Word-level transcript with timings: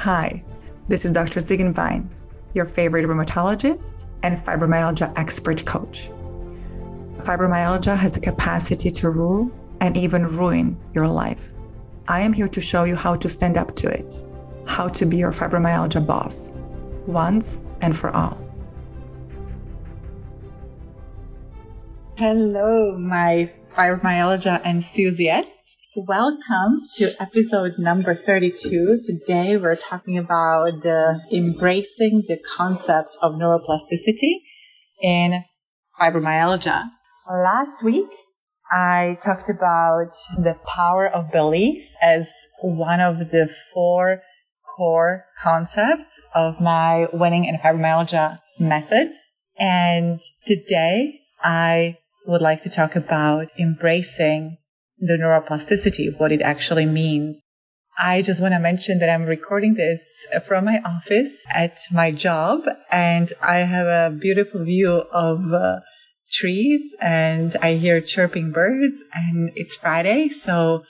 Hi, 0.00 0.42
this 0.88 1.04
is 1.04 1.12
Dr. 1.12 1.40
Ziegenbein, 1.40 2.08
your 2.54 2.64
favorite 2.64 3.04
rheumatologist 3.04 4.06
and 4.22 4.38
fibromyalgia 4.38 5.12
expert 5.18 5.66
coach. 5.66 6.08
Fibromyalgia 7.18 7.98
has 7.98 8.14
the 8.14 8.20
capacity 8.20 8.90
to 8.92 9.10
rule 9.10 9.52
and 9.82 9.98
even 9.98 10.38
ruin 10.38 10.78
your 10.94 11.06
life. 11.06 11.52
I 12.08 12.20
am 12.20 12.32
here 12.32 12.48
to 12.48 12.62
show 12.62 12.84
you 12.84 12.96
how 12.96 13.14
to 13.16 13.28
stand 13.28 13.58
up 13.58 13.76
to 13.76 13.88
it, 13.88 14.24
how 14.64 14.88
to 14.88 15.04
be 15.04 15.18
your 15.18 15.32
fibromyalgia 15.32 16.06
boss, 16.06 16.54
once 17.06 17.58
and 17.82 17.94
for 17.94 18.08
all. 18.16 18.38
Hello, 22.16 22.96
my 22.96 23.50
fibromyalgia 23.76 24.64
enthusiasts. 24.64 25.59
Welcome 25.96 26.82
to 26.98 27.10
episode 27.18 27.72
number 27.80 28.14
32. 28.14 29.00
Today 29.02 29.56
we're 29.56 29.74
talking 29.74 30.18
about 30.18 30.82
the 30.82 31.20
embracing 31.32 32.22
the 32.28 32.38
concept 32.56 33.16
of 33.20 33.32
neuroplasticity 33.32 34.34
in 35.02 35.42
fibromyalgia. 36.00 36.90
Last 37.28 37.82
week 37.82 38.06
I 38.70 39.18
talked 39.20 39.48
about 39.48 40.12
the 40.38 40.54
power 40.64 41.08
of 41.08 41.32
belief 41.32 41.82
as 42.00 42.28
one 42.62 43.00
of 43.00 43.18
the 43.18 43.48
four 43.74 44.22
core 44.76 45.24
concepts 45.42 46.20
of 46.32 46.60
my 46.60 47.08
winning 47.12 47.46
in 47.46 47.56
fibromyalgia 47.56 48.38
methods. 48.60 49.16
And 49.58 50.20
today 50.46 51.18
I 51.42 51.98
would 52.28 52.42
like 52.42 52.62
to 52.62 52.70
talk 52.70 52.94
about 52.94 53.48
embracing 53.58 54.56
the 55.00 55.18
neuroplasticity, 55.20 56.18
what 56.18 56.32
it 56.32 56.42
actually 56.42 56.86
means. 56.86 57.36
I 57.98 58.22
just 58.22 58.40
want 58.40 58.54
to 58.54 58.60
mention 58.60 59.00
that 59.00 59.10
I'm 59.10 59.24
recording 59.24 59.74
this 59.74 60.00
from 60.46 60.64
my 60.64 60.80
office 60.84 61.36
at 61.50 61.76
my 61.90 62.12
job, 62.12 62.62
and 62.90 63.32
I 63.42 63.58
have 63.58 63.86
a 63.86 64.16
beautiful 64.16 64.64
view 64.64 64.92
of 64.92 65.52
uh, 65.52 65.80
trees, 66.32 66.94
and 67.00 67.54
I 67.60 67.74
hear 67.74 68.00
chirping 68.00 68.52
birds, 68.52 69.02
and 69.12 69.50
it's 69.56 69.76
Friday, 69.76 70.28
so 70.28 70.84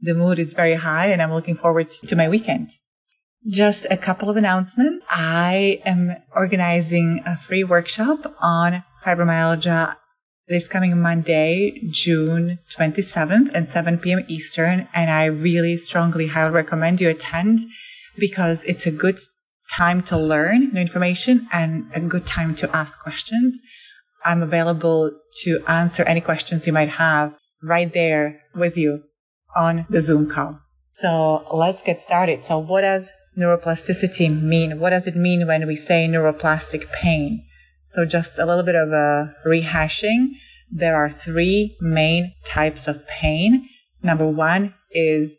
the 0.00 0.14
mood 0.14 0.38
is 0.38 0.54
very 0.54 0.74
high, 0.74 1.08
and 1.08 1.20
I'm 1.20 1.32
looking 1.32 1.56
forward 1.56 1.90
to 1.90 2.16
my 2.16 2.28
weekend. 2.28 2.70
Just 3.48 3.86
a 3.90 3.96
couple 3.96 4.28
of 4.28 4.36
announcements. 4.36 5.04
I 5.08 5.80
am 5.84 6.16
organizing 6.34 7.22
a 7.26 7.36
free 7.36 7.64
workshop 7.64 8.34
on 8.40 8.82
fibromyalgia 9.04 9.96
this 10.48 10.68
coming 10.68 11.00
Monday, 11.00 11.80
June 11.90 12.58
27th 12.70 13.54
at 13.54 13.68
7 13.68 13.98
p.m. 13.98 14.24
Eastern. 14.28 14.88
And 14.94 15.10
I 15.10 15.26
really 15.26 15.76
strongly 15.76 16.26
highly 16.26 16.52
recommend 16.52 17.00
you 17.00 17.08
attend 17.08 17.60
because 18.16 18.62
it's 18.62 18.86
a 18.86 18.92
good 18.92 19.18
time 19.72 20.02
to 20.04 20.16
learn 20.16 20.72
new 20.72 20.80
information 20.80 21.48
and 21.52 21.90
a 21.94 22.00
good 22.00 22.26
time 22.26 22.54
to 22.56 22.76
ask 22.76 23.00
questions. 23.00 23.58
I'm 24.24 24.42
available 24.42 25.10
to 25.42 25.60
answer 25.66 26.04
any 26.04 26.20
questions 26.20 26.66
you 26.66 26.72
might 26.72 26.90
have 26.90 27.34
right 27.62 27.92
there 27.92 28.40
with 28.54 28.76
you 28.76 29.02
on 29.54 29.86
the 29.90 30.00
Zoom 30.00 30.30
call. 30.30 30.60
So 30.94 31.44
let's 31.52 31.82
get 31.82 32.00
started. 32.00 32.42
So 32.42 32.58
what 32.58 32.82
does 32.82 33.10
neuroplasticity 33.36 34.42
mean? 34.42 34.78
What 34.78 34.90
does 34.90 35.06
it 35.06 35.16
mean 35.16 35.46
when 35.46 35.66
we 35.66 35.76
say 35.76 36.08
neuroplastic 36.08 36.90
pain? 36.92 37.45
So 37.86 38.04
just 38.04 38.38
a 38.38 38.46
little 38.46 38.64
bit 38.64 38.74
of 38.74 38.90
a 38.90 39.34
rehashing. 39.46 40.32
There 40.70 40.96
are 40.96 41.08
three 41.08 41.76
main 41.80 42.34
types 42.44 42.88
of 42.88 43.06
pain. 43.06 43.68
Number 44.02 44.26
one 44.26 44.74
is 44.90 45.36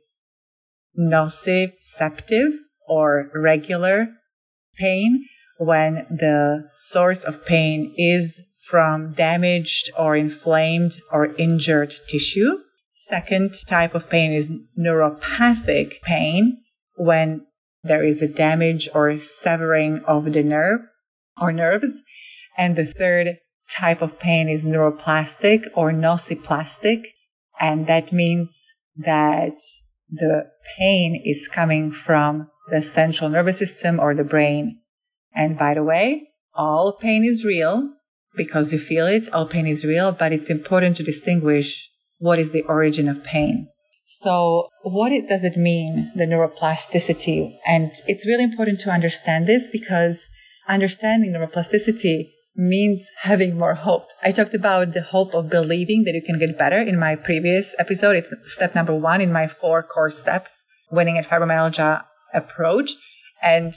nociceptive 0.98 2.53
or 2.88 3.30
regular 3.36 4.08
pain 4.78 5.25
when 5.58 6.06
the 6.09 6.69
source 6.72 7.24
of 7.24 7.46
pain 7.46 7.94
is 7.97 8.40
from 8.69 9.13
damaged 9.13 9.91
or 9.97 10.16
inflamed 10.16 11.00
or 11.12 11.36
injured 11.36 11.94
tissue. 12.07 12.59
Second 12.94 13.56
type 13.68 13.96
of 13.96 14.09
pain 14.09 14.31
is 14.34 14.52
neuropathic 14.78 16.02
pain 16.02 16.62
when 16.96 17.46
there 17.84 18.03
is 18.03 18.22
a 18.22 18.28
damage 18.28 18.90
or 18.94 19.19
severing 19.19 20.03
of 20.06 20.25
the 20.25 20.44
nerve 20.44 20.81
or 21.40 21.52
nerves. 21.52 21.94
And 22.57 22.75
the 22.75 22.85
third 22.85 23.38
type 23.69 24.01
of 24.01 24.19
pain 24.19 24.50
is 24.50 24.66
neuroplastic 24.66 25.66
or 25.75 25.91
nociplastic. 25.91 27.06
And 27.59 27.88
that 27.88 28.12
means 28.12 28.50
that 28.97 29.53
the 30.09 30.50
pain 30.78 31.22
is 31.23 31.47
coming 31.47 31.91
from 31.91 32.50
the 32.69 32.81
central 32.81 33.29
nervous 33.29 33.57
system 33.57 34.00
or 34.00 34.16
the 34.16 34.23
brain. 34.23 34.79
And 35.34 35.57
by 35.57 35.75
the 35.75 35.84
way, 35.84 36.29
all 36.53 36.97
pain 37.00 37.23
is 37.23 37.45
real 37.45 37.94
because 38.35 38.74
you 38.74 38.79
feel 38.79 39.07
it. 39.07 39.31
All 39.34 39.45
pain 39.45 39.68
is 39.68 39.85
real, 39.85 40.12
but 40.12 40.31
it's 40.31 40.50
important 40.50 40.95
to 40.97 41.03
distinguish 41.03 41.89
what 42.18 42.39
is 42.39 42.51
the 42.51 42.63
origin 42.63 43.07
of 43.07 43.24
pain. 43.24 43.68
So 44.22 44.69
what 44.84 45.12
it, 45.12 45.28
does 45.28 45.44
it 45.44 45.57
mean, 45.57 46.12
the 46.16 46.25
neuroplasticity? 46.25 47.57
And 47.66 47.91
it's 48.07 48.25
really 48.25 48.45
important 48.45 48.79
to 48.81 48.89
understand 48.89 49.45
this 49.45 49.68
because 49.68 50.24
understanding 50.68 51.34
neuroplasticity 51.34 52.31
means 52.57 53.07
having 53.22 53.57
more 53.57 53.75
hope. 53.75 54.07
I 54.23 54.31
talked 54.31 54.56
about 54.56 54.91
the 54.91 55.01
hope 55.01 55.35
of 55.35 55.50
believing 55.50 56.03
that 56.06 56.16
you 56.16 56.23
can 56.25 56.40
get 56.40 56.57
better 56.57 56.81
in 56.81 57.00
my 57.00 57.16
previous 57.16 57.73
episode. 57.78 58.16
It's 58.16 58.29
step 58.45 58.73
number 58.73 58.95
one 58.95 59.22
in 59.22 59.31
my 59.31 59.47
four 59.47 59.84
core 59.84 60.09
steps, 60.09 60.51
winning 60.91 61.18
at 61.19 61.29
fibromyalgia 61.29 62.03
approach. 62.34 62.91
And 63.41 63.73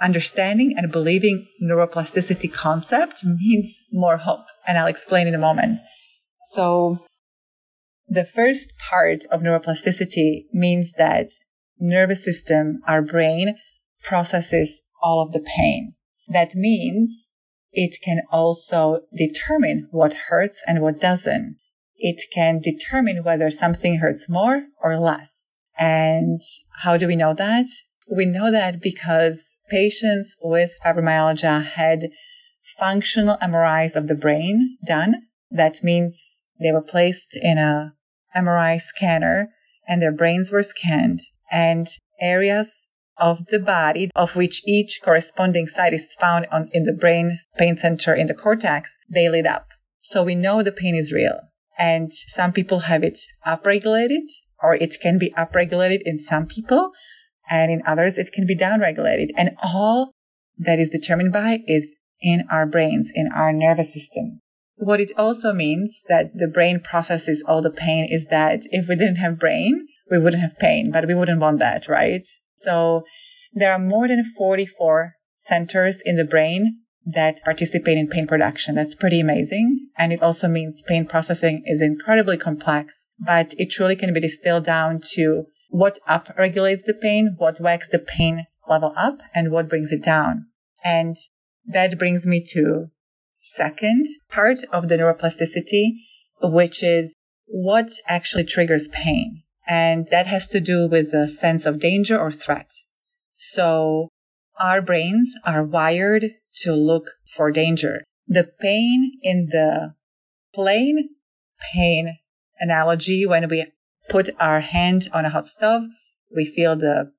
understanding 0.00 0.74
and 0.76 0.92
believing 0.92 1.48
neuroplasticity 1.62 2.52
concept 2.52 3.24
means 3.24 3.76
more 3.92 4.16
hope. 4.16 4.46
And 4.66 4.78
I'll 4.78 4.86
explain 4.86 5.26
in 5.26 5.34
a 5.34 5.38
moment. 5.38 5.80
So 6.52 7.04
the 8.08 8.24
first 8.24 8.72
part 8.78 9.24
of 9.30 9.40
neuroplasticity 9.40 10.44
means 10.52 10.92
that 10.98 11.30
nervous 11.80 12.24
system, 12.24 12.82
our 12.86 13.02
brain 13.02 13.56
processes 14.04 14.82
all 15.02 15.22
of 15.22 15.32
the 15.32 15.40
pain. 15.40 15.94
That 16.28 16.54
means 16.54 17.26
it 17.72 17.96
can 18.02 18.22
also 18.30 19.00
determine 19.16 19.88
what 19.90 20.12
hurts 20.12 20.62
and 20.66 20.80
what 20.82 21.00
doesn't. 21.00 21.56
It 21.96 22.22
can 22.32 22.60
determine 22.60 23.24
whether 23.24 23.50
something 23.50 23.96
hurts 23.96 24.28
more 24.28 24.64
or 24.82 24.98
less. 24.98 25.50
And 25.78 26.40
how 26.70 26.96
do 26.96 27.06
we 27.06 27.16
know 27.16 27.34
that? 27.34 27.66
We 28.10 28.26
know 28.26 28.50
that 28.50 28.82
because 28.82 29.56
patients 29.70 30.36
with 30.42 30.72
fibromyalgia 30.84 31.64
had 31.64 32.10
functional 32.78 33.38
MRIs 33.38 33.96
of 33.96 34.06
the 34.06 34.14
brain 34.14 34.76
done. 34.86 35.14
That 35.50 35.82
means 35.82 36.42
they 36.60 36.72
were 36.72 36.82
placed 36.82 37.36
in 37.36 37.58
a 37.58 37.94
MRI 38.36 38.80
scanner 38.80 39.52
and 39.88 40.00
their 40.00 40.12
brains 40.12 40.50
were 40.52 40.62
scanned 40.62 41.20
and 41.50 41.88
areas 42.20 42.81
of 43.18 43.46
the 43.50 43.60
body, 43.60 44.10
of 44.16 44.36
which 44.36 44.62
each 44.66 45.00
corresponding 45.02 45.66
site 45.66 45.94
is 45.94 46.14
found 46.20 46.46
on, 46.50 46.68
in 46.72 46.84
the 46.84 46.92
brain 46.92 47.38
pain 47.58 47.76
center 47.76 48.14
in 48.14 48.26
the 48.26 48.34
cortex, 48.34 48.90
they 49.08 49.28
lit 49.28 49.46
up. 49.46 49.68
So 50.02 50.24
we 50.24 50.34
know 50.34 50.62
the 50.62 50.72
pain 50.72 50.96
is 50.96 51.12
real. 51.12 51.38
And 51.78 52.12
some 52.12 52.52
people 52.52 52.80
have 52.80 53.02
it 53.02 53.18
upregulated, 53.46 54.26
or 54.62 54.74
it 54.74 54.98
can 55.00 55.18
be 55.18 55.32
upregulated 55.36 56.00
in 56.04 56.18
some 56.18 56.46
people, 56.46 56.90
and 57.50 57.70
in 57.72 57.82
others 57.86 58.18
it 58.18 58.32
can 58.32 58.46
be 58.46 58.56
downregulated. 58.56 59.30
And 59.36 59.56
all 59.62 60.12
that 60.58 60.78
is 60.78 60.90
determined 60.90 61.32
by 61.32 61.60
is 61.66 61.86
in 62.20 62.44
our 62.50 62.66
brains, 62.66 63.10
in 63.14 63.28
our 63.34 63.52
nervous 63.52 63.92
system. 63.92 64.38
What 64.76 65.00
it 65.00 65.12
also 65.16 65.52
means 65.52 66.00
that 66.08 66.32
the 66.34 66.48
brain 66.48 66.80
processes 66.80 67.42
all 67.46 67.62
the 67.62 67.70
pain 67.70 68.06
is 68.10 68.26
that 68.26 68.62
if 68.70 68.88
we 68.88 68.96
didn't 68.96 69.16
have 69.16 69.38
brain, 69.38 69.86
we 70.10 70.18
wouldn't 70.18 70.42
have 70.42 70.58
pain, 70.58 70.90
but 70.90 71.06
we 71.06 71.14
wouldn't 71.14 71.40
want 71.40 71.60
that, 71.60 71.88
right? 71.88 72.26
So 72.64 73.04
there 73.52 73.72
are 73.72 73.78
more 73.78 74.08
than 74.08 74.24
44 74.36 75.14
centers 75.38 76.00
in 76.04 76.16
the 76.16 76.24
brain 76.24 76.78
that 77.04 77.42
participate 77.44 77.98
in 77.98 78.08
pain 78.08 78.26
production. 78.26 78.74
That's 78.76 78.94
pretty 78.94 79.20
amazing. 79.20 79.88
And 79.98 80.12
it 80.12 80.22
also 80.22 80.48
means 80.48 80.82
pain 80.86 81.06
processing 81.06 81.62
is 81.66 81.82
incredibly 81.82 82.38
complex, 82.38 82.94
but 83.18 83.52
it 83.58 83.70
truly 83.70 83.96
can 83.96 84.14
be 84.14 84.20
distilled 84.20 84.64
down 84.64 85.00
to 85.14 85.44
what 85.68 85.98
upregulates 86.08 86.82
the 86.84 86.94
pain, 86.94 87.34
what 87.38 87.60
wakes 87.60 87.88
the 87.88 87.98
pain 87.98 88.46
level 88.68 88.92
up, 88.96 89.20
and 89.34 89.50
what 89.50 89.68
brings 89.68 89.90
it 89.90 90.02
down. 90.02 90.46
And 90.84 91.16
that 91.66 91.98
brings 91.98 92.26
me 92.26 92.44
to 92.52 92.90
second 93.34 94.06
part 94.30 94.58
of 94.72 94.88
the 94.88 94.96
neuroplasticity, 94.96 95.96
which 96.42 96.82
is 96.82 97.12
what 97.46 97.92
actually 98.08 98.44
triggers 98.44 98.88
pain. 98.88 99.42
And 99.72 100.06
that 100.10 100.26
has 100.26 100.48
to 100.48 100.60
do 100.60 100.86
with 100.86 101.14
a 101.14 101.28
sense 101.28 101.64
of 101.64 101.80
danger 101.80 102.20
or 102.20 102.30
threat. 102.30 102.70
So 103.36 104.10
our 104.60 104.82
brains 104.82 105.34
are 105.46 105.64
wired 105.64 106.24
to 106.62 106.74
look 106.74 107.06
for 107.34 107.50
danger. 107.50 108.04
The 108.28 108.50
pain 108.60 109.12
in 109.22 109.48
the 109.50 109.94
plain 110.54 111.08
pain 111.72 112.18
analogy, 112.60 113.24
when 113.24 113.48
we 113.48 113.64
put 114.10 114.28
our 114.38 114.60
hand 114.60 115.08
on 115.14 115.24
a 115.24 115.30
hot 115.30 115.48
stove, 115.48 115.84
we 116.36 116.44
feel 116.44 116.76
the 116.76 117.10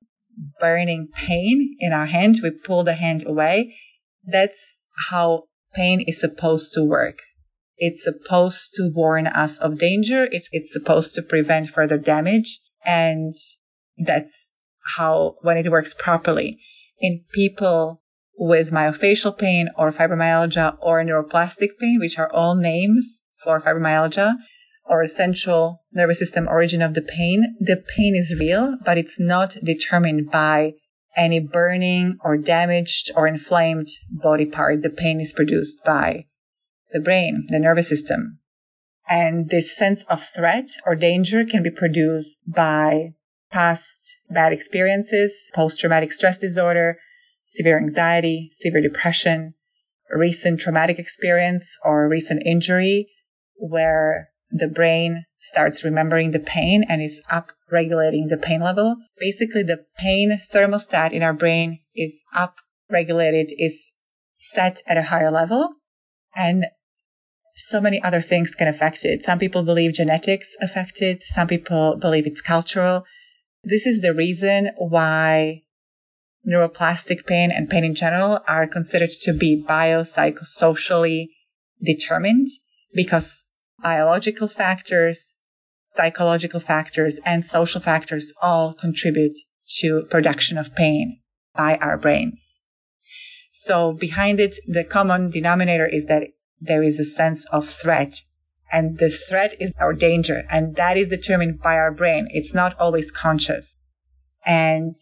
burning 0.60 1.08
pain 1.12 1.76
in 1.80 1.92
our 1.92 2.06
hand, 2.06 2.38
we 2.40 2.52
pull 2.52 2.84
the 2.84 2.94
hand 2.94 3.26
away. 3.26 3.74
That's 4.22 4.60
how 5.10 5.48
pain 5.74 6.02
is 6.02 6.20
supposed 6.20 6.74
to 6.74 6.84
work. 6.84 7.18
It's 7.76 8.04
supposed 8.04 8.74
to 8.74 8.90
warn 8.94 9.26
us 9.26 9.58
of 9.58 9.78
danger. 9.78 10.24
It, 10.24 10.44
it's 10.52 10.72
supposed 10.72 11.14
to 11.14 11.22
prevent 11.22 11.70
further 11.70 11.98
damage. 11.98 12.60
And 12.84 13.32
that's 13.98 14.52
how, 14.96 15.36
when 15.42 15.56
it 15.56 15.70
works 15.70 15.94
properly. 15.94 16.58
In 17.00 17.24
people 17.32 18.02
with 18.38 18.70
myofascial 18.70 19.36
pain 19.36 19.68
or 19.76 19.92
fibromyalgia 19.92 20.76
or 20.80 21.02
neuroplastic 21.02 21.70
pain, 21.80 21.98
which 22.00 22.18
are 22.18 22.32
all 22.32 22.54
names 22.54 23.04
for 23.42 23.60
fibromyalgia, 23.60 24.34
or 24.86 25.06
central 25.06 25.82
nervous 25.92 26.18
system 26.18 26.46
origin 26.46 26.82
of 26.82 26.94
the 26.94 27.02
pain, 27.02 27.56
the 27.60 27.82
pain 27.96 28.14
is 28.14 28.38
real, 28.38 28.76
but 28.84 28.98
it's 28.98 29.18
not 29.18 29.56
determined 29.64 30.30
by 30.30 30.72
any 31.16 31.40
burning 31.40 32.16
or 32.22 32.36
damaged 32.36 33.10
or 33.16 33.26
inflamed 33.26 33.86
body 34.10 34.46
part. 34.46 34.82
The 34.82 34.90
pain 34.90 35.20
is 35.20 35.32
produced 35.32 35.82
by 35.84 36.26
the 36.94 37.00
brain, 37.00 37.44
the 37.48 37.58
nervous 37.58 37.88
system. 37.88 38.38
And 39.06 39.50
this 39.50 39.76
sense 39.76 40.04
of 40.04 40.24
threat 40.24 40.68
or 40.86 40.94
danger 40.94 41.44
can 41.44 41.62
be 41.62 41.70
produced 41.70 42.38
by 42.46 43.14
past 43.50 44.16
bad 44.30 44.52
experiences, 44.52 45.50
post 45.54 45.80
traumatic 45.80 46.12
stress 46.12 46.38
disorder, 46.38 46.98
severe 47.46 47.76
anxiety, 47.76 48.50
severe 48.60 48.80
depression, 48.80 49.54
recent 50.10 50.60
traumatic 50.60 50.98
experience 50.98 51.76
or 51.84 52.08
recent 52.08 52.42
injury 52.46 53.10
where 53.56 54.30
the 54.50 54.68
brain 54.68 55.24
starts 55.40 55.84
remembering 55.84 56.30
the 56.30 56.40
pain 56.40 56.84
and 56.88 57.02
is 57.02 57.20
up 57.28 57.50
regulating 57.70 58.28
the 58.28 58.38
pain 58.38 58.60
level. 58.60 58.96
Basically, 59.18 59.64
the 59.64 59.84
pain 59.98 60.40
thermostat 60.52 61.12
in 61.12 61.22
our 61.22 61.34
brain 61.34 61.80
is 61.94 62.22
up 62.34 62.56
regulated, 62.88 63.50
is 63.58 63.92
set 64.36 64.80
at 64.86 64.96
a 64.96 65.02
higher 65.02 65.30
level. 65.30 65.74
And 66.36 66.66
so 67.66 67.80
many 67.80 68.02
other 68.02 68.20
things 68.20 68.54
can 68.54 68.68
affect 68.68 69.06
it. 69.06 69.24
Some 69.24 69.38
people 69.38 69.62
believe 69.62 69.94
genetics 69.94 70.54
affect 70.60 71.00
it. 71.00 71.22
Some 71.22 71.48
people 71.48 71.96
believe 71.96 72.26
it's 72.26 72.42
cultural. 72.42 73.06
This 73.62 73.86
is 73.86 74.02
the 74.02 74.12
reason 74.12 74.70
why 74.76 75.62
neuroplastic 76.46 77.24
pain 77.24 77.50
and 77.50 77.70
pain 77.70 77.82
in 77.84 77.94
general 77.94 78.38
are 78.46 78.66
considered 78.66 79.12
to 79.22 79.32
be 79.32 79.64
biopsychosocially 79.66 81.28
determined 81.82 82.48
because 82.92 83.46
biological 83.82 84.46
factors, 84.46 85.34
psychological 85.84 86.60
factors, 86.60 87.18
and 87.24 87.46
social 87.46 87.80
factors 87.80 88.34
all 88.42 88.74
contribute 88.74 89.38
to 89.78 90.02
production 90.10 90.58
of 90.58 90.74
pain 90.74 91.18
by 91.56 91.76
our 91.76 91.96
brains. 91.96 92.60
So 93.52 93.94
behind 93.94 94.38
it, 94.38 94.54
the 94.66 94.84
common 94.84 95.30
denominator 95.30 95.86
is 95.86 96.06
that 96.06 96.24
there 96.64 96.82
is 96.82 96.98
a 96.98 97.04
sense 97.04 97.44
of 97.46 97.68
threat. 97.68 98.14
And 98.72 98.98
the 98.98 99.10
threat 99.10 99.54
is 99.60 99.72
our 99.78 99.92
danger. 99.92 100.42
And 100.50 100.76
that 100.76 100.96
is 100.96 101.08
determined 101.08 101.60
by 101.60 101.74
our 101.74 101.92
brain. 101.92 102.28
It's 102.30 102.54
not 102.54 102.78
always 102.78 103.10
conscious. 103.10 103.76
And 104.44 104.96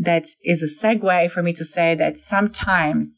that 0.00 0.26
is 0.42 0.62
a 0.62 0.84
segue 0.84 1.30
for 1.30 1.42
me 1.42 1.52
to 1.54 1.64
say 1.64 1.94
that 1.96 2.18
sometimes 2.18 3.08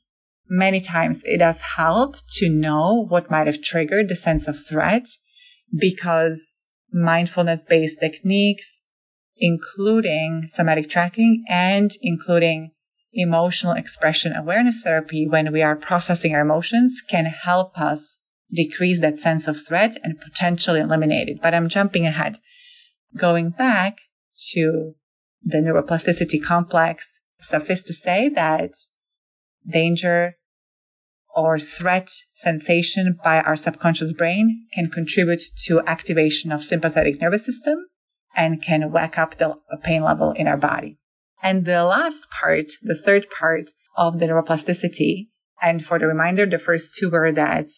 many 0.48 0.80
times 0.80 1.22
it 1.24 1.38
does 1.38 1.60
help 1.60 2.16
to 2.38 2.48
know 2.48 3.06
what 3.08 3.30
might 3.30 3.46
have 3.46 3.62
triggered 3.62 4.08
the 4.08 4.16
sense 4.16 4.48
of 4.48 4.58
threat 4.58 5.06
because 5.78 6.40
mindfulness 6.92 7.62
based 7.68 8.00
techniques, 8.00 8.70
including 9.36 10.44
somatic 10.48 10.88
tracking 10.88 11.44
and 11.48 11.92
including 12.00 12.70
emotional 13.16 13.72
expression 13.72 14.34
awareness 14.34 14.82
therapy 14.82 15.26
when 15.26 15.52
we 15.52 15.62
are 15.62 15.76
processing 15.76 16.34
our 16.34 16.42
emotions 16.42 17.02
can 17.08 17.24
help 17.24 17.78
us 17.78 18.18
decrease 18.52 19.00
that 19.00 19.18
sense 19.18 19.48
of 19.48 19.66
threat 19.66 19.96
and 20.02 20.20
potentially 20.20 20.80
eliminate 20.80 21.28
it. 21.28 21.40
But 21.42 21.54
I'm 21.54 21.68
jumping 21.68 22.06
ahead. 22.06 22.36
Going 23.16 23.50
back 23.50 23.98
to 24.52 24.94
the 25.42 25.58
neuroplasticity 25.58 26.42
complex, 26.42 27.06
suffice 27.40 27.84
to 27.84 27.94
say 27.94 28.28
that 28.30 28.72
danger 29.68 30.36
or 31.34 31.58
threat 31.58 32.10
sensation 32.34 33.18
by 33.22 33.40
our 33.40 33.56
subconscious 33.56 34.12
brain 34.12 34.66
can 34.72 34.90
contribute 34.90 35.42
to 35.66 35.82
activation 35.86 36.52
of 36.52 36.64
sympathetic 36.64 37.20
nervous 37.20 37.44
system 37.44 37.78
and 38.34 38.62
can 38.62 38.90
whack 38.90 39.18
up 39.18 39.36
the 39.38 39.56
pain 39.82 40.02
level 40.02 40.32
in 40.32 40.46
our 40.46 40.56
body. 40.56 40.98
And 41.48 41.64
the 41.64 41.84
last 41.84 42.28
part, 42.28 42.66
the 42.82 42.96
third 42.96 43.30
part 43.30 43.70
of 43.96 44.18
the 44.18 44.26
neuroplasticity, 44.26 45.28
and 45.62 45.84
for 45.84 45.96
the 45.96 46.08
reminder, 46.08 46.44
the 46.44 46.58
first 46.58 46.96
two 46.96 47.08
were 47.08 47.30
that 47.30 47.68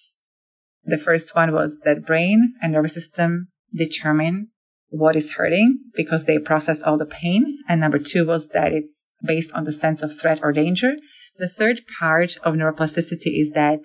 the 0.84 0.96
first 0.96 1.34
one 1.34 1.52
was 1.52 1.78
that 1.84 2.06
brain 2.06 2.54
and 2.62 2.72
nervous 2.72 2.94
system 2.94 3.48
determine 3.74 4.48
what 4.88 5.16
is 5.16 5.32
hurting 5.32 5.80
because 5.94 6.24
they 6.24 6.38
process 6.38 6.80
all 6.80 6.96
the 6.96 7.04
pain. 7.04 7.58
And 7.68 7.78
number 7.82 7.98
two 7.98 8.24
was 8.24 8.48
that 8.54 8.72
it's 8.72 9.04
based 9.22 9.52
on 9.52 9.64
the 9.64 9.72
sense 9.74 10.02
of 10.02 10.18
threat 10.18 10.40
or 10.42 10.52
danger. 10.52 10.96
The 11.36 11.50
third 11.50 11.82
part 12.00 12.38
of 12.38 12.54
neuroplasticity 12.54 13.38
is 13.38 13.50
that 13.50 13.80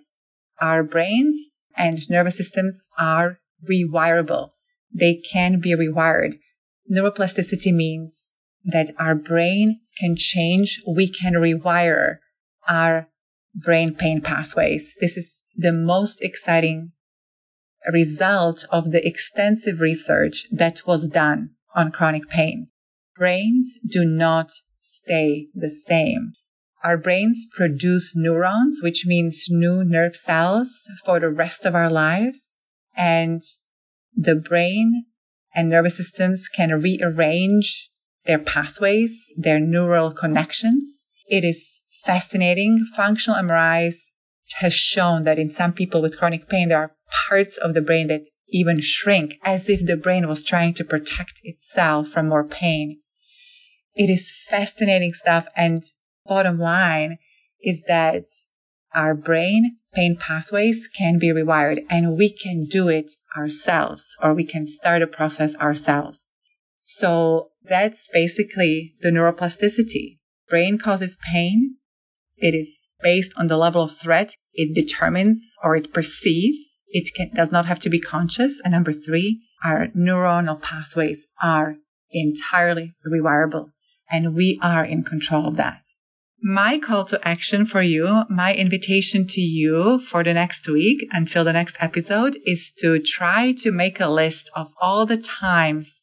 our 0.61 0.83
brains 0.83 1.35
and 1.75 1.99
nervous 2.09 2.37
systems 2.37 2.79
are 2.97 3.37
rewirable. 3.69 4.51
They 4.93 5.21
can 5.29 5.59
be 5.59 5.75
rewired. 5.75 6.39
Neuroplasticity 6.89 7.73
means 7.73 8.22
that 8.65 8.91
our 8.97 9.15
brain 9.15 9.79
can 9.99 10.15
change. 10.15 10.81
We 10.87 11.07
can 11.07 11.33
rewire 11.33 12.17
our 12.67 13.07
brain 13.55 13.95
pain 13.95 14.21
pathways. 14.21 14.93
This 14.99 15.17
is 15.17 15.43
the 15.55 15.73
most 15.73 16.21
exciting 16.21 16.91
result 17.91 18.65
of 18.71 18.91
the 18.91 19.05
extensive 19.05 19.79
research 19.79 20.45
that 20.51 20.85
was 20.87 21.07
done 21.09 21.51
on 21.75 21.91
chronic 21.91 22.29
pain. 22.29 22.69
Brains 23.17 23.67
do 23.91 24.05
not 24.05 24.51
stay 24.81 25.47
the 25.53 25.69
same. 25.69 26.33
Our 26.83 26.97
brains 26.97 27.47
produce 27.55 28.13
neurons, 28.15 28.81
which 28.81 29.05
means 29.05 29.45
new 29.49 29.83
nerve 29.83 30.15
cells 30.15 30.69
for 31.05 31.19
the 31.19 31.29
rest 31.29 31.65
of 31.65 31.75
our 31.75 31.89
lives. 31.89 32.39
And 32.95 33.41
the 34.15 34.35
brain 34.35 35.05
and 35.55 35.69
nervous 35.69 35.97
systems 35.97 36.47
can 36.49 36.81
rearrange 36.81 37.89
their 38.25 38.39
pathways, 38.39 39.11
their 39.37 39.59
neural 39.59 40.11
connections. 40.11 41.03
It 41.27 41.43
is 41.43 41.81
fascinating. 42.03 42.85
Functional 42.95 43.39
MRIs 43.39 43.95
has 44.55 44.73
shown 44.73 45.23
that 45.23 45.39
in 45.39 45.49
some 45.49 45.73
people 45.73 46.01
with 46.01 46.17
chronic 46.17 46.47
pain, 46.47 46.69
there 46.69 46.79
are 46.79 46.95
parts 47.27 47.57
of 47.57 47.73
the 47.73 47.81
brain 47.81 48.07
that 48.07 48.23
even 48.49 48.81
shrink 48.81 49.35
as 49.43 49.69
if 49.69 49.85
the 49.85 49.97
brain 49.97 50.27
was 50.27 50.43
trying 50.43 50.73
to 50.75 50.83
protect 50.83 51.39
itself 51.43 52.09
from 52.09 52.29
more 52.29 52.43
pain. 52.43 52.99
It 53.95 54.09
is 54.09 54.31
fascinating 54.49 55.13
stuff. 55.13 55.47
And 55.55 55.83
bottom 56.25 56.59
line 56.59 57.17
is 57.61 57.83
that 57.87 58.25
our 58.93 59.15
brain 59.15 59.77
pain 59.93 60.17
pathways 60.17 60.87
can 60.87 61.19
be 61.19 61.27
rewired 61.27 61.85
and 61.89 62.17
we 62.17 62.31
can 62.31 62.65
do 62.65 62.89
it 62.89 63.11
ourselves 63.35 64.05
or 64.21 64.33
we 64.33 64.43
can 64.43 64.67
start 64.67 65.01
a 65.01 65.07
process 65.07 65.55
ourselves. 65.55 66.19
So 66.81 67.51
that's 67.63 68.09
basically 68.11 68.95
the 69.01 69.09
neuroplasticity. 69.09 70.19
Brain 70.49 70.77
causes 70.77 71.17
pain. 71.31 71.77
It 72.37 72.53
is 72.55 72.69
based 73.01 73.33
on 73.37 73.47
the 73.47 73.57
level 73.57 73.83
of 73.83 73.91
threat 73.91 74.35
it 74.53 74.73
determines 74.73 75.39
or 75.63 75.75
it 75.75 75.93
perceives. 75.93 76.59
It 76.87 77.13
can, 77.15 77.31
does 77.33 77.51
not 77.51 77.65
have 77.65 77.79
to 77.79 77.89
be 77.89 77.99
conscious. 77.99 78.61
And 78.63 78.73
number 78.73 78.93
three, 78.93 79.41
our 79.63 79.87
neuronal 79.87 80.61
pathways 80.61 81.25
are 81.41 81.77
entirely 82.11 82.93
rewirable 83.05 83.71
and 84.11 84.35
we 84.35 84.59
are 84.61 84.85
in 84.85 85.03
control 85.03 85.47
of 85.47 85.57
that 85.57 85.83
my 86.45 86.77
call 86.77 87.05
to 87.05 87.25
action 87.25 87.63
for 87.65 87.81
you, 87.81 88.25
my 88.29 88.53
invitation 88.53 89.25
to 89.25 89.39
you 89.39 89.97
for 89.97 90.25
the 90.25 90.33
next 90.33 90.67
week 90.67 91.07
until 91.13 91.45
the 91.45 91.53
next 91.53 91.77
episode 91.79 92.35
is 92.45 92.73
to 92.73 92.99
try 92.99 93.53
to 93.53 93.71
make 93.71 94.01
a 94.01 94.09
list 94.09 94.49
of 94.53 94.69
all 94.81 95.05
the 95.05 95.15
times 95.15 96.01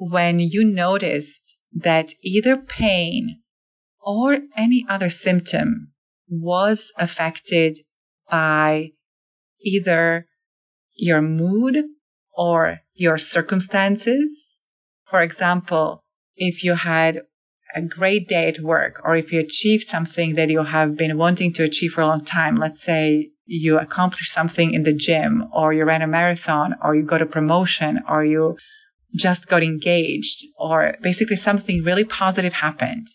when 0.00 0.38
you 0.38 0.64
noticed 0.64 1.58
that 1.74 2.10
either 2.22 2.56
pain 2.56 3.42
or 4.00 4.38
any 4.56 4.86
other 4.88 5.10
symptom 5.10 5.92
was 6.26 6.90
affected 6.96 7.76
by 8.30 8.92
either 9.60 10.26
your 10.96 11.20
mood 11.20 11.84
or 12.34 12.80
your 12.94 13.18
circumstances. 13.18 14.58
For 15.04 15.20
example, 15.20 16.02
if 16.34 16.64
you 16.64 16.74
had 16.74 17.20
a 17.76 17.82
great 17.82 18.26
day 18.26 18.48
at 18.48 18.58
work 18.58 19.02
or 19.04 19.14
if 19.16 19.32
you 19.32 19.40
achieved 19.40 19.86
something 19.86 20.36
that 20.36 20.48
you 20.48 20.62
have 20.62 20.96
been 20.96 21.18
wanting 21.18 21.52
to 21.52 21.64
achieve 21.64 21.92
for 21.92 22.00
a 22.00 22.06
long 22.06 22.24
time, 22.24 22.56
let's 22.56 22.82
say 22.82 23.32
you 23.44 23.78
accomplished 23.78 24.32
something 24.32 24.72
in 24.72 24.82
the 24.82 24.94
gym 24.94 25.44
or 25.52 25.74
you 25.74 25.84
ran 25.84 26.00
a 26.00 26.06
marathon 26.06 26.74
or 26.82 26.94
you 26.94 27.02
got 27.02 27.20
a 27.20 27.26
promotion 27.26 28.00
or 28.08 28.24
you 28.24 28.56
just 29.14 29.48
got 29.48 29.62
engaged 29.62 30.44
or 30.56 30.94
basically 31.02 31.36
something 31.36 31.82
really 31.82 32.04
positive 32.04 32.52
happened, 32.52 33.06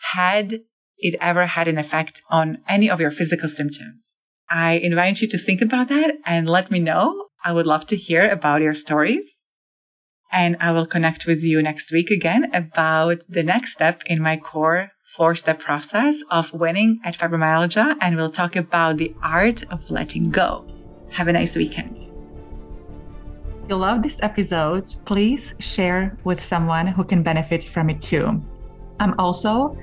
had 0.00 0.60
it 0.98 1.16
ever 1.20 1.46
had 1.46 1.68
an 1.68 1.78
effect 1.78 2.22
on 2.30 2.58
any 2.68 2.90
of 2.90 3.00
your 3.00 3.10
physical 3.10 3.48
symptoms? 3.48 4.20
I 4.50 4.74
invite 4.74 5.20
you 5.20 5.28
to 5.28 5.38
think 5.38 5.62
about 5.62 5.88
that 5.88 6.16
and 6.26 6.48
let 6.48 6.70
me 6.70 6.78
know. 6.78 7.26
I 7.44 7.52
would 7.52 7.66
love 7.66 7.86
to 7.86 7.96
hear 7.96 8.28
about 8.28 8.62
your 8.62 8.74
stories. 8.74 9.42
And 10.32 10.56
I 10.60 10.72
will 10.72 10.86
connect 10.86 11.26
with 11.26 11.44
you 11.44 11.62
next 11.62 11.92
week 11.92 12.10
again 12.10 12.54
about 12.54 13.18
the 13.28 13.44
next 13.44 13.72
step 13.72 14.02
in 14.06 14.20
my 14.20 14.36
core 14.36 14.90
four 15.16 15.34
step 15.36 15.60
process 15.60 16.22
of 16.30 16.52
winning 16.52 17.00
at 17.04 17.16
fibromyalgia. 17.16 17.96
And 18.00 18.16
we'll 18.16 18.30
talk 18.30 18.56
about 18.56 18.96
the 18.96 19.14
art 19.22 19.62
of 19.70 19.88
letting 19.90 20.30
go. 20.30 20.66
Have 21.10 21.28
a 21.28 21.32
nice 21.32 21.54
weekend. 21.54 21.96
You 23.66 23.76
love 23.76 24.02
this 24.02 24.20
episode, 24.22 24.94
please 25.06 25.54
share 25.58 26.14
with 26.24 26.42
someone 26.44 26.86
who 26.86 27.02
can 27.02 27.22
benefit 27.22 27.64
from 27.64 27.88
it 27.88 27.98
too. 27.98 28.42
I'm 29.00 29.14
also 29.18 29.74